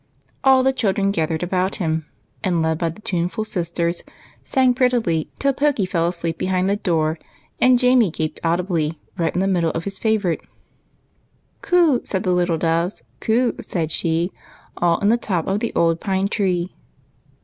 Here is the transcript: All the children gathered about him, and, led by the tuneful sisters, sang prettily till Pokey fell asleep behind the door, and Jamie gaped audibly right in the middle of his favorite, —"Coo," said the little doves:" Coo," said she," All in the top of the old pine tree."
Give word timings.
All 0.43 0.63
the 0.63 0.73
children 0.73 1.11
gathered 1.11 1.43
about 1.43 1.75
him, 1.75 2.07
and, 2.43 2.63
led 2.63 2.79
by 2.79 2.89
the 2.89 3.03
tuneful 3.03 3.43
sisters, 3.43 4.01
sang 4.43 4.73
prettily 4.73 5.29
till 5.37 5.53
Pokey 5.53 5.85
fell 5.85 6.07
asleep 6.07 6.39
behind 6.39 6.67
the 6.67 6.75
door, 6.75 7.19
and 7.59 7.77
Jamie 7.77 8.09
gaped 8.09 8.39
audibly 8.43 8.97
right 9.19 9.31
in 9.35 9.41
the 9.41 9.47
middle 9.47 9.69
of 9.73 9.83
his 9.83 9.99
favorite, 9.99 10.41
—"Coo," 11.61 12.01
said 12.03 12.23
the 12.23 12.33
little 12.33 12.57
doves:" 12.57 13.03
Coo," 13.19 13.55
said 13.61 13.91
she," 13.91 14.31
All 14.77 14.97
in 15.01 15.09
the 15.09 15.17
top 15.17 15.45
of 15.45 15.59
the 15.59 15.71
old 15.75 15.99
pine 16.01 16.27
tree." 16.27 16.73